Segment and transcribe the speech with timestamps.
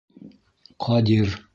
[0.87, 1.35] Ҡадир.